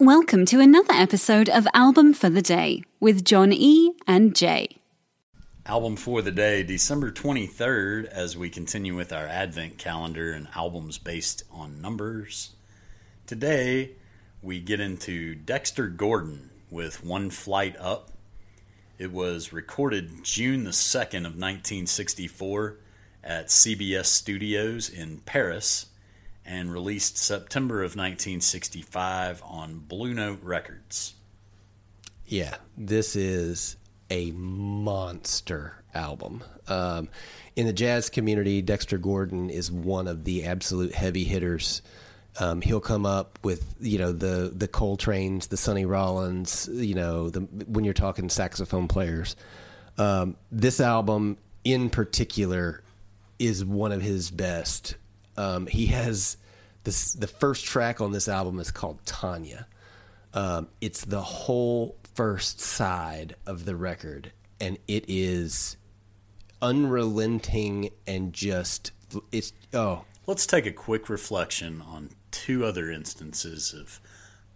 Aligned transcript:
Welcome 0.00 0.46
to 0.46 0.60
another 0.60 0.92
episode 0.92 1.48
of 1.48 1.66
Album 1.74 2.14
for 2.14 2.30
the 2.30 2.40
Day 2.40 2.84
with 3.00 3.24
John 3.24 3.52
E. 3.52 3.94
and 4.06 4.32
Jay. 4.32 4.76
Album 5.66 5.96
for 5.96 6.22
the 6.22 6.30
day, 6.30 6.62
December 6.62 7.10
23rd, 7.10 8.04
as 8.04 8.36
we 8.36 8.48
continue 8.48 8.94
with 8.94 9.12
our 9.12 9.26
Advent 9.26 9.76
calendar 9.76 10.30
and 10.30 10.46
albums 10.54 10.98
based 10.98 11.42
on 11.50 11.82
numbers. 11.82 12.54
Today, 13.26 13.96
we 14.40 14.60
get 14.60 14.78
into 14.78 15.34
Dexter 15.34 15.88
Gordon 15.88 16.50
with 16.70 17.02
One 17.02 17.28
Flight 17.28 17.74
Up. 17.80 18.12
It 18.98 19.10
was 19.10 19.52
recorded 19.52 20.22
June 20.22 20.62
the 20.62 20.70
2nd 20.70 21.26
of 21.26 21.34
1964 21.34 22.76
at 23.24 23.48
CBS 23.48 24.06
Studios 24.06 24.88
in 24.88 25.18
Paris 25.26 25.86
and 26.48 26.72
released 26.72 27.18
September 27.18 27.80
of 27.80 27.90
1965 27.90 29.42
on 29.44 29.80
Blue 29.80 30.14
Note 30.14 30.42
Records. 30.42 31.14
Yeah, 32.24 32.56
this 32.76 33.14
is 33.14 33.76
a 34.10 34.30
monster 34.32 35.74
album. 35.94 36.42
Um, 36.66 37.08
in 37.54 37.66
the 37.66 37.72
jazz 37.72 38.08
community, 38.08 38.62
Dexter 38.62 38.96
Gordon 38.96 39.50
is 39.50 39.70
one 39.70 40.08
of 40.08 40.24
the 40.24 40.46
absolute 40.46 40.94
heavy 40.94 41.24
hitters. 41.24 41.82
Um, 42.40 42.62
he'll 42.62 42.80
come 42.80 43.04
up 43.04 43.38
with 43.42 43.74
you 43.80 43.98
know 43.98 44.12
the 44.12 44.52
the 44.54 44.68
Coltrane's, 44.68 45.48
the 45.48 45.56
Sonny 45.56 45.84
Rollins, 45.84 46.68
you 46.72 46.94
know 46.94 47.30
the 47.30 47.40
when 47.40 47.84
you're 47.84 47.94
talking 47.94 48.28
saxophone 48.28 48.88
players. 48.88 49.36
Um, 49.98 50.36
this 50.52 50.80
album 50.80 51.36
in 51.64 51.90
particular 51.90 52.82
is 53.38 53.64
one 53.64 53.92
of 53.92 54.00
his 54.00 54.30
best. 54.30 54.96
Um, 55.36 55.66
he 55.66 55.86
has 55.86 56.36
this 56.88 57.12
the 57.12 57.26
first 57.26 57.66
track 57.66 58.00
on 58.00 58.12
this 58.12 58.28
album 58.28 58.58
is 58.58 58.70
called 58.70 59.04
Tanya. 59.04 59.66
Um, 60.32 60.68
it's 60.80 61.04
the 61.04 61.20
whole 61.20 61.96
first 62.14 62.60
side 62.60 63.36
of 63.46 63.66
the 63.66 63.76
record, 63.76 64.32
and 64.58 64.78
it 64.88 65.04
is 65.06 65.76
unrelenting 66.62 67.90
and 68.06 68.32
just 68.32 68.92
it's 69.30 69.52
oh 69.74 70.04
Let's 70.26 70.46
take 70.46 70.66
a 70.66 70.72
quick 70.72 71.08
reflection 71.08 71.82
on 71.82 72.10
two 72.30 72.64
other 72.64 72.90
instances 72.90 73.74
of 73.74 74.00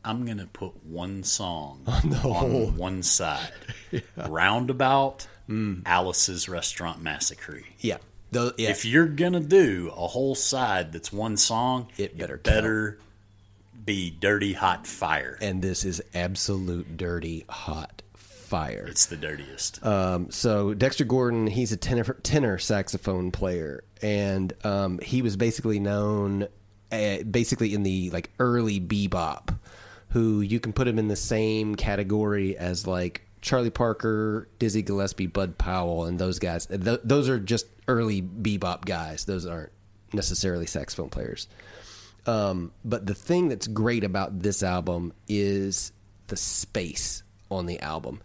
I'm 0.05 0.25
going 0.25 0.39
to 0.39 0.47
put 0.47 0.85
one 0.85 1.23
song 1.25 1.83
on, 1.87 2.11
the 2.11 2.17
whole 2.17 2.67
one 2.71 3.03
side. 3.03 3.53
Roundabout, 4.17 5.27
Alice's 5.87 6.49
Restaurant 6.49 7.03
Massacre. 7.03 7.61
yeah 7.81 7.99
Yeah 8.33 8.71
If 8.71 8.85
you're 8.85 9.07
going 9.07 9.35
to 9.35 9.41
do 9.41 9.93
a 9.97 10.07
whole 10.07 10.35
side 10.35 10.93
that's 10.93 11.13
one 11.13 11.37
song, 11.37 11.89
It 11.99 12.17
better 12.19 12.37
better 12.39 12.99
be 13.85 14.11
Dirty 14.11 14.53
Hot 14.53 14.87
Fire. 14.87 15.39
and 15.41 15.61
this 15.63 15.85
is 15.85 16.01
absolute 16.15 16.97
dirty 16.97 17.45
hot 17.49 18.03
fire. 18.15 18.85
It's 18.89 19.07
the 19.07 19.17
dirtiest. 19.17 19.85
Um, 19.85 20.31
so 20.31 20.73
Dexter 20.75 21.05
Gordon, 21.05 21.47
he's 21.49 21.73
a 21.73 21.77
tenor, 21.77 22.05
tenor 22.23 22.59
saxophone 22.59 23.33
player, 23.33 23.83
and 24.03 24.53
um, 24.63 24.99
he 25.01 25.21
was 25.23 25.37
basically 25.37 25.81
known, 25.81 26.47
uh, 26.93 27.23
basically 27.29 27.75
in 27.75 27.83
the 27.83 28.11
like 28.11 28.31
early 28.39 28.79
bebop, 28.79 29.59
who 30.11 30.43
you 30.43 30.61
can 30.61 30.73
put 30.73 30.87
him 30.87 30.99
in 30.99 31.09
the 31.09 31.17
same 31.17 31.75
category 31.75 32.57
as 32.57 32.87
like 32.87 33.27
Charlie 33.43 33.71
Parker, 33.71 34.49
Dizzy 34.59 34.83
Gillespie, 34.83 35.27
Bud 35.27 35.59
Powell, 35.59 36.05
and 36.05 36.19
those 36.19 36.39
guys. 36.39 36.67
Th- 36.67 37.01
those 37.05 37.29
are 37.29 37.39
just 37.39 37.67
early 37.89 38.23
bebop 38.23 38.85
guys. 38.85 39.25
Those 39.25 39.45
aren't 39.45 39.73
necessarily 40.15 40.67
saxophone 40.67 41.11
players. 41.11 41.49
Um, 42.25 42.73
but 42.85 43.07
the 43.07 43.15
thing 43.15 43.49
that's 43.49 43.67
great 43.67 44.05
about 44.05 44.41
this 44.41 44.63
album 44.63 45.13
is 45.29 45.93
the 46.29 46.37
space 46.37 47.25
on 47.51 47.67
the 47.67 47.81
album. 47.81 48.21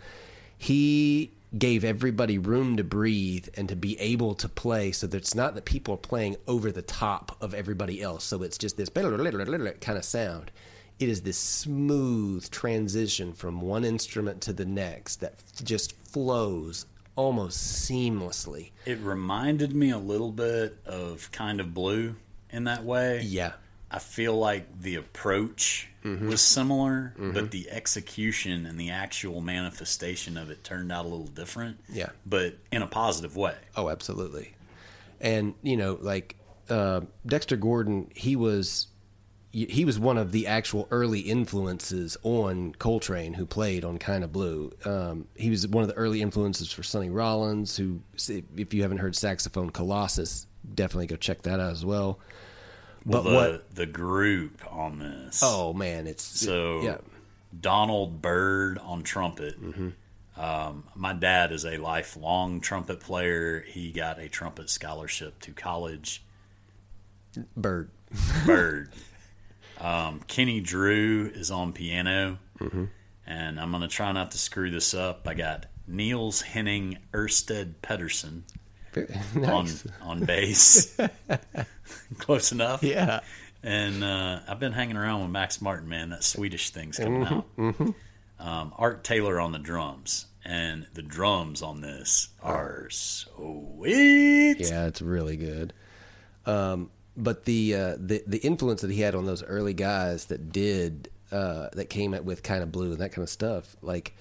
He 0.57 1.31
gave 1.57 1.83
everybody 1.83 2.37
room 2.37 2.77
to 2.77 2.83
breathe 2.83 3.47
and 3.55 3.69
to 3.69 3.75
be 3.75 3.99
able 3.99 4.35
to 4.35 4.49
play 4.49 4.91
so 4.91 5.07
that 5.07 5.17
it's 5.17 5.33
not 5.33 5.55
that 5.55 5.65
people 5.65 5.95
are 5.95 5.97
playing 5.97 6.35
over 6.47 6.71
the 6.71 6.81
top 6.81 7.35
of 7.41 7.53
everybody 7.53 8.01
else. 8.01 8.23
So 8.23 8.43
it's 8.43 8.57
just 8.57 8.77
this 8.77 8.89
kind 9.81 9.97
of 9.97 10.05
sound. 10.05 10.51
It 10.99 11.09
is 11.09 11.21
this 11.21 11.37
smooth 11.37 12.49
transition 12.49 13.33
from 13.33 13.61
one 13.61 13.83
instrument 13.85 14.41
to 14.41 14.53
the 14.53 14.65
next 14.65 15.17
that 15.17 15.35
just 15.63 15.93
flows 15.95 16.85
almost 17.15 17.89
seamlessly. 17.89 18.71
it 18.85 18.99
reminded 18.99 19.75
me 19.75 19.89
a 19.91 19.97
little 19.97 20.31
bit 20.31 20.77
of 20.85 21.31
Kind 21.31 21.59
of 21.59 21.73
Blue 21.73 22.15
in 22.51 22.65
that 22.65 22.83
way. 22.83 23.21
Yeah. 23.23 23.53
I 23.89 23.99
feel 23.99 24.35
like 24.37 24.81
the 24.81 24.95
approach 24.95 25.89
Mm-hmm. 26.03 26.29
was 26.29 26.41
similar, 26.41 27.13
but 27.17 27.51
the 27.51 27.69
execution 27.69 28.65
and 28.65 28.79
the 28.79 28.91
actual 28.91 29.41
manifestation 29.41 30.37
of 30.37 30.49
it 30.49 30.63
turned 30.63 30.89
out 30.89 31.03
a 31.03 31.07
little 31.09 31.27
different. 31.27 31.81
Yeah. 31.89 32.11
But 32.25 32.55
in 32.71 32.81
a 32.81 32.87
positive 32.87 33.35
way. 33.35 33.55
Oh, 33.75 33.89
absolutely. 33.89 34.53
And 35.19 35.53
you 35.63 35.75
know, 35.75 35.97
like 35.99 36.37
uh, 36.69 37.01
Dexter 37.25 37.57
Gordon, 37.57 38.09
he 38.15 38.37
was 38.37 38.87
he 39.65 39.85
was 39.85 39.99
one 39.99 40.17
of 40.17 40.31
the 40.31 40.45
actual 40.45 40.87
early 40.91 41.21
influences 41.21 42.17
on 42.23 42.73
Coltrane, 42.73 43.33
who 43.33 43.45
played 43.45 43.83
on 43.83 43.97
Kind 43.97 44.23
of 44.23 44.31
Blue. 44.31 44.71
Um, 44.85 45.27
he 45.35 45.49
was 45.49 45.67
one 45.67 45.83
of 45.83 45.89
the 45.89 45.95
early 45.95 46.21
influences 46.21 46.71
for 46.71 46.83
Sonny 46.83 47.09
Rollins, 47.09 47.75
who, 47.75 48.01
if 48.55 48.73
you 48.73 48.81
haven't 48.83 48.99
heard 48.99 49.15
saxophone 49.15 49.69
Colossus, 49.71 50.45
definitely 50.75 51.07
go 51.07 51.15
check 51.15 51.41
that 51.43 51.59
out 51.59 51.71
as 51.71 51.83
well. 51.85 52.19
Well, 53.05 53.23
But 53.23 53.29
the, 53.29 53.35
what? 53.35 53.75
the 53.75 53.85
group 53.85 54.61
on 54.69 54.99
this. 54.99 55.41
Oh 55.43 55.73
man, 55.73 56.07
it's 56.07 56.23
So 56.23 56.81
yeah, 56.81 56.97
Donald 57.59 58.21
Byrd 58.21 58.79
on 58.79 59.03
trumpet. 59.03 59.61
Mm-hmm. 59.61 59.89
Um, 60.39 60.83
my 60.93 61.13
dad 61.13 61.51
is 61.51 61.65
a 61.65 61.77
lifelong 61.77 62.59
trumpet 62.61 62.99
player. 62.99 63.61
He 63.61 63.91
got 63.91 64.19
a 64.19 64.29
trumpet 64.29 64.69
scholarship 64.69 65.39
to 65.41 65.51
college. 65.51 66.21
Bird. 67.55 67.89
Bird. 68.45 68.91
um, 69.79 70.21
Kenny 70.27 70.59
Drew 70.61 71.31
is 71.33 71.51
on 71.51 71.73
piano, 71.73 72.39
Mm-hmm. 72.59 72.85
and 73.27 73.59
I'm 73.59 73.71
gonna 73.71 73.87
try 73.87 74.11
not 74.11 74.31
to 74.31 74.37
screw 74.37 74.71
this 74.71 74.93
up. 74.93 75.27
I 75.27 75.33
got 75.35 75.67
Niels 75.87 76.41
Henning 76.41 76.97
Ersted 77.13 77.75
Pedersen 77.81 78.43
nice. 79.35 79.85
on 80.01 80.09
on 80.19 80.25
bass. 80.25 80.97
Close 82.17 82.51
enough. 82.51 82.81
Yeah. 82.83 83.19
And 83.63 84.03
uh, 84.03 84.39
I've 84.47 84.59
been 84.59 84.71
hanging 84.71 84.97
around 84.97 85.21
with 85.21 85.29
Max 85.31 85.61
Martin, 85.61 85.89
man. 85.89 86.09
That 86.09 86.23
Swedish 86.23 86.69
thing's 86.71 86.97
coming 86.97 87.25
Mm-hmm, 87.25 87.89
out. 87.89 87.95
Um, 88.39 88.73
Art 88.77 89.03
Taylor 89.03 89.39
on 89.39 89.51
the 89.51 89.57
drums, 89.59 90.27
and 90.45 90.85
the 90.93 91.01
drums 91.01 91.61
on 91.63 91.81
this 91.81 92.29
are 92.41 92.87
sweet. 92.89 94.57
Yeah, 94.59 94.85
it's 94.87 95.01
really 95.01 95.37
good. 95.37 95.73
Um, 96.45 96.91
but 97.17 97.45
the 97.45 97.75
uh, 97.75 97.95
the 97.99 98.23
the 98.27 98.37
influence 98.37 98.81
that 98.81 98.91
he 98.91 99.01
had 99.01 99.15
on 99.15 99.25
those 99.25 99.43
early 99.43 99.73
guys 99.73 100.25
that 100.25 100.51
did 100.51 101.09
uh, 101.31 101.69
that 101.73 101.89
came 101.89 102.13
at 102.13 102.23
with 102.23 102.43
kind 102.43 102.63
of 102.63 102.71
blue 102.71 102.91
and 102.91 103.01
that 103.01 103.11
kind 103.11 103.23
of 103.23 103.29
stuff, 103.29 103.75
like 103.81 104.13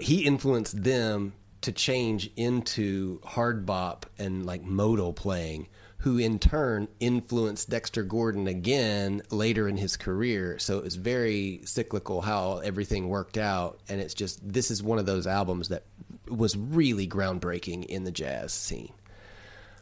he 0.00 0.24
influenced 0.24 0.82
them 0.82 1.32
to 1.62 1.72
change 1.72 2.30
into 2.36 3.20
hard 3.24 3.66
bop 3.66 4.06
and 4.18 4.44
like 4.46 4.62
modal 4.62 5.12
playing, 5.12 5.66
who 5.98 6.18
in 6.18 6.38
turn 6.38 6.88
influenced 7.00 7.70
Dexter 7.70 8.02
Gordon 8.02 8.46
again 8.46 9.22
later 9.30 9.66
in 9.68 9.76
his 9.76 9.96
career. 9.96 10.58
So 10.58 10.78
it 10.78 10.84
was 10.84 10.96
very 10.96 11.60
cyclical 11.64 12.20
how 12.20 12.58
everything 12.58 13.08
worked 13.08 13.38
out, 13.38 13.80
and 13.88 14.00
it's 14.00 14.14
just 14.14 14.46
this 14.52 14.70
is 14.70 14.82
one 14.82 14.98
of 14.98 15.06
those 15.06 15.26
albums 15.26 15.68
that 15.68 15.84
was 16.28 16.56
really 16.56 17.06
groundbreaking 17.06 17.86
in 17.86 18.04
the 18.04 18.12
jazz 18.12 18.52
scene. 18.52 18.92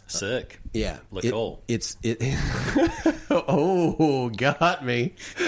Sick. 0.07 0.61
Yeah, 0.73 0.99
Look 1.11 1.25
it, 1.25 1.33
old. 1.33 1.63
It's 1.69 1.97
it. 2.03 2.19
oh, 3.31 4.29
got 4.31 4.85
me. 4.85 5.15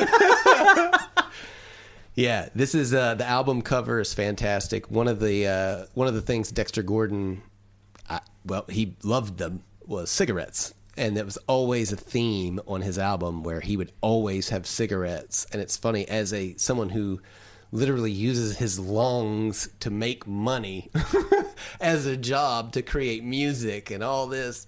yeah, 2.14 2.48
this 2.54 2.74
is 2.74 2.94
uh, 2.94 3.14
the 3.14 3.26
album 3.26 3.62
cover 3.62 4.00
is 4.00 4.14
fantastic. 4.14 4.90
One 4.90 5.08
of 5.08 5.20
the 5.20 5.46
uh, 5.46 5.86
one 5.94 6.08
of 6.08 6.14
the 6.14 6.22
things 6.22 6.50
Dexter 6.50 6.82
Gordon, 6.82 7.42
I, 8.08 8.20
well, 8.44 8.64
he 8.68 8.96
loved 9.02 9.38
them 9.38 9.62
was 9.86 10.10
cigarettes, 10.10 10.74
and 10.96 11.16
it 11.18 11.24
was 11.24 11.36
always 11.46 11.92
a 11.92 11.96
theme 11.96 12.60
on 12.66 12.82
his 12.82 12.98
album 12.98 13.42
where 13.42 13.60
he 13.60 13.76
would 13.76 13.92
always 14.00 14.48
have 14.48 14.66
cigarettes. 14.66 15.46
And 15.52 15.60
it's 15.60 15.76
funny 15.76 16.08
as 16.08 16.32
a 16.32 16.56
someone 16.56 16.88
who 16.88 17.20
literally 17.72 18.12
uses 18.12 18.58
his 18.58 18.78
lungs 18.78 19.68
to 19.80 19.90
make 19.90 20.26
money 20.26 20.90
as 21.80 22.06
a 22.06 22.16
job 22.16 22.72
to 22.72 22.82
create 22.82 23.24
music 23.24 23.90
and 23.90 24.02
all 24.02 24.26
this 24.26 24.66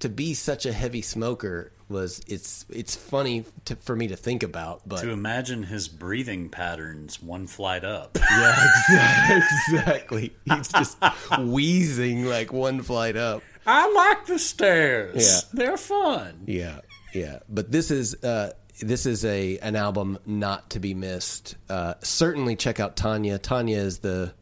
to 0.00 0.08
be 0.08 0.34
such 0.34 0.66
a 0.66 0.72
heavy 0.72 1.02
smoker 1.02 1.72
was 1.88 2.20
it's 2.28 2.64
it's 2.70 2.94
funny 2.94 3.44
to, 3.64 3.74
for 3.76 3.96
me 3.96 4.06
to 4.08 4.16
think 4.16 4.42
about 4.42 4.80
but 4.86 5.00
To 5.00 5.10
imagine 5.10 5.64
his 5.64 5.88
breathing 5.88 6.48
patterns 6.48 7.20
one 7.20 7.46
flight 7.46 7.84
up. 7.84 8.16
yeah 8.30 8.68
exactly, 8.88 9.36
exactly 9.74 10.36
he's 10.44 10.68
just 10.68 10.98
wheezing 11.38 12.26
like 12.26 12.52
one 12.52 12.82
flight 12.82 13.16
up 13.16 13.42
I 13.66 13.92
like 13.92 14.26
the 14.26 14.38
stairs. 14.38 15.16
Yeah. 15.16 15.40
They're 15.52 15.76
fun. 15.76 16.44
Yeah, 16.46 16.80
yeah. 17.14 17.40
But 17.48 17.70
this 17.70 17.90
is 17.90 18.14
uh, 18.24 18.52
this 18.80 19.06
is 19.06 19.24
a 19.24 19.58
an 19.58 19.76
album 19.76 20.18
not 20.26 20.70
to 20.70 20.80
be 20.80 20.94
missed. 20.94 21.56
Uh, 21.68 21.94
certainly 22.02 22.56
check 22.56 22.80
out 22.80 22.96
Tanya. 22.96 23.38
Tanya 23.38 23.78
is 23.78 23.98
the 23.98 24.32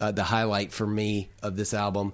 uh, 0.00 0.12
the 0.12 0.24
highlight 0.24 0.72
for 0.72 0.86
me 0.86 1.30
of 1.42 1.56
this 1.56 1.72
album. 1.74 2.12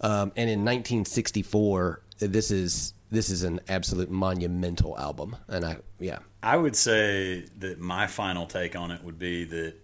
Um, 0.00 0.32
and 0.36 0.50
in 0.50 0.60
1964, 0.60 2.02
this 2.18 2.50
is 2.50 2.92
this 3.10 3.30
is 3.30 3.42
an 3.42 3.60
absolute 3.68 4.10
monumental 4.10 4.98
album. 4.98 5.36
And 5.48 5.64
I 5.64 5.78
yeah, 5.98 6.18
I 6.42 6.56
would 6.56 6.76
say 6.76 7.46
that 7.58 7.80
my 7.80 8.06
final 8.06 8.46
take 8.46 8.76
on 8.76 8.90
it 8.90 9.02
would 9.02 9.18
be 9.18 9.44
that, 9.44 9.74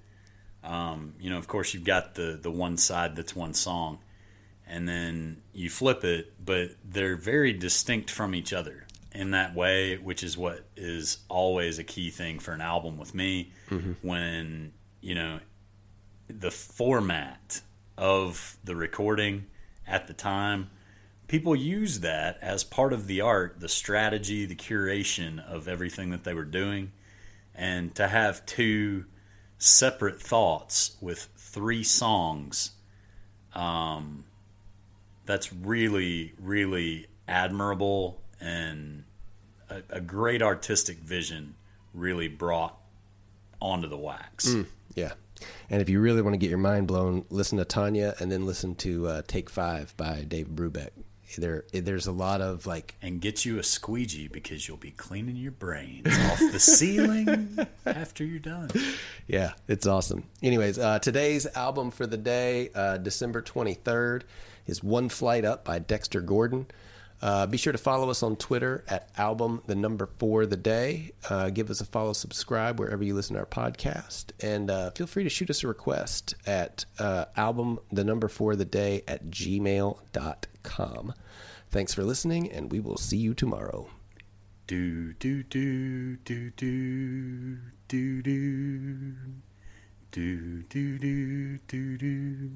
um, 0.64 1.14
you 1.20 1.30
know, 1.30 1.38
of 1.38 1.48
course 1.48 1.74
you've 1.74 1.84
got 1.84 2.14
the 2.14 2.38
the 2.40 2.50
one 2.50 2.76
side 2.76 3.16
that's 3.16 3.34
one 3.34 3.54
song, 3.54 3.98
and 4.66 4.88
then 4.88 5.42
you 5.52 5.70
flip 5.70 6.04
it, 6.04 6.32
but 6.44 6.70
they're 6.84 7.16
very 7.16 7.52
distinct 7.52 8.10
from 8.10 8.34
each 8.34 8.52
other 8.52 8.86
in 9.14 9.32
that 9.32 9.54
way, 9.54 9.96
which 9.96 10.22
is 10.22 10.36
what 10.36 10.64
is 10.76 11.18
always 11.28 11.78
a 11.78 11.84
key 11.84 12.10
thing 12.10 12.38
for 12.38 12.52
an 12.52 12.60
album 12.60 12.98
with 12.98 13.14
me. 13.14 13.52
Mm-hmm. 13.70 13.92
When 14.06 14.72
you 15.00 15.14
know 15.14 15.40
the 16.28 16.50
format 16.50 17.60
of 17.98 18.56
the 18.64 18.74
recording 18.74 19.46
at 19.86 20.06
the 20.06 20.14
time, 20.14 20.70
people 21.28 21.54
use 21.54 22.00
that 22.00 22.38
as 22.40 22.64
part 22.64 22.92
of 22.92 23.06
the 23.06 23.20
art, 23.20 23.60
the 23.60 23.68
strategy, 23.68 24.46
the 24.46 24.56
curation 24.56 25.44
of 25.46 25.68
everything 25.68 26.10
that 26.10 26.24
they 26.24 26.34
were 26.34 26.44
doing, 26.44 26.92
and 27.54 27.94
to 27.94 28.08
have 28.08 28.44
two 28.46 29.04
separate 29.58 30.20
thoughts 30.20 30.96
with 31.00 31.28
three 31.36 31.84
songs. 31.84 32.72
Um, 33.54 34.24
that's 35.26 35.52
really, 35.52 36.32
really 36.40 37.06
admirable 37.28 38.21
and 38.42 39.04
a, 39.70 39.82
a 39.90 40.00
great 40.00 40.42
artistic 40.42 40.98
vision 40.98 41.54
really 41.94 42.28
brought 42.28 42.76
onto 43.60 43.88
the 43.88 43.96
wax. 43.96 44.48
Mm, 44.48 44.66
yeah. 44.94 45.12
And 45.70 45.80
if 45.80 45.88
you 45.88 46.00
really 46.00 46.22
want 46.22 46.34
to 46.34 46.38
get 46.38 46.50
your 46.50 46.58
mind 46.58 46.86
blown, 46.86 47.24
listen 47.30 47.58
to 47.58 47.64
Tanya 47.64 48.14
and 48.20 48.30
then 48.30 48.46
listen 48.46 48.74
to 48.76 49.06
uh, 49.08 49.22
Take 49.26 49.48
Five 49.48 49.96
by 49.96 50.22
Dave 50.22 50.48
Brubeck. 50.48 50.90
There, 51.38 51.64
there's 51.72 52.06
a 52.06 52.12
lot 52.12 52.42
of 52.42 52.66
like, 52.66 52.94
and 53.00 53.18
get 53.18 53.46
you 53.46 53.58
a 53.58 53.62
squeegee 53.62 54.28
because 54.28 54.68
you'll 54.68 54.76
be 54.76 54.90
cleaning 54.90 55.36
your 55.36 55.52
brains 55.52 56.06
off 56.06 56.38
the 56.38 56.60
ceiling 56.60 57.58
after 57.86 58.22
you're 58.22 58.38
done. 58.38 58.68
Yeah, 59.26 59.52
it's 59.66 59.86
awesome. 59.86 60.24
Anyways, 60.42 60.78
uh, 60.78 60.98
today's 60.98 61.46
album 61.56 61.90
for 61.90 62.06
the 62.06 62.18
day, 62.18 62.68
uh, 62.74 62.98
December 62.98 63.40
23rd, 63.40 64.24
is 64.66 64.84
One 64.84 65.08
Flight 65.08 65.46
Up 65.46 65.64
by 65.64 65.78
Dexter 65.78 66.20
Gordon. 66.20 66.66
Uh, 67.22 67.46
be 67.46 67.56
sure 67.56 67.72
to 67.72 67.78
follow 67.78 68.10
us 68.10 68.22
on 68.24 68.34
Twitter 68.34 68.84
at 68.88 69.08
album 69.16 69.62
the 69.66 69.76
number 69.76 70.06
four 70.06 70.44
the 70.44 70.56
day. 70.56 71.12
Uh, 71.30 71.50
give 71.50 71.70
us 71.70 71.80
a 71.80 71.86
follow, 71.86 72.12
subscribe 72.12 72.80
wherever 72.80 73.04
you 73.04 73.14
listen 73.14 73.34
to 73.34 73.40
our 73.40 73.46
podcast, 73.46 74.32
and 74.40 74.68
uh, 74.68 74.90
feel 74.90 75.06
free 75.06 75.22
to 75.22 75.30
shoot 75.30 75.48
us 75.48 75.62
a 75.62 75.68
request 75.68 76.34
at 76.46 76.84
uh, 76.98 77.26
album 77.36 77.78
the 77.92 78.02
number 78.02 78.26
four 78.26 78.56
the 78.56 78.64
day 78.64 79.04
at 79.06 79.26
gmail.com. 79.30 81.14
Thanks 81.70 81.94
for 81.94 82.02
listening, 82.02 82.50
and 82.50 82.72
we 82.72 82.80
will 82.80 82.98
see 82.98 83.18
you 83.18 83.34
tomorrow. 83.34 83.88
Do 84.66 85.12
do 85.14 85.44
do 85.44 86.16
do 86.16 86.50
do 86.50 87.58
do 87.88 88.22
do 88.22 89.14
do 90.10 90.62
do 90.62 90.98
do 90.98 91.58
do 91.68 91.96
do. 91.98 92.50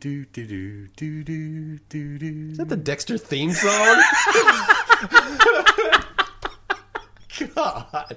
Do, 0.00 0.24
do, 0.26 0.46
do, 0.46 0.86
do, 0.94 1.24
do, 1.24 1.78
do, 1.88 2.18
do. 2.18 2.48
Is 2.52 2.58
that 2.58 2.68
the 2.68 2.76
Dexter 2.76 3.18
theme 3.18 3.52
song? 3.52 4.00
God. 7.54 8.16